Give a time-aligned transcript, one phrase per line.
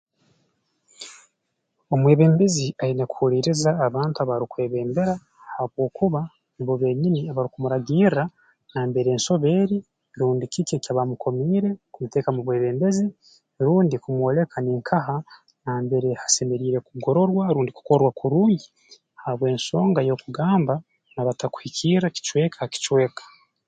[1.93, 5.13] Omwebembezi aine kuhuliiriza abantu abaarukwebembera
[5.55, 6.21] habwokuba
[6.55, 8.23] nubo beenyini abarukumuragirra
[8.73, 9.77] nambere ensobi eri
[10.19, 13.05] rundi kiki eki baamukomiire kumuteeka mu bwebembezi
[13.65, 15.15] rundi kumwoleka ninkaha
[15.63, 18.67] nambere hasemeriire kugororwa rundi kukorwa kurungi
[19.23, 20.73] habw'ensonga y'okugamba
[21.13, 23.23] naaba atakuhikirra kicweka ha kicweka